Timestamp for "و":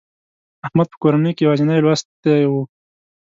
2.47-2.53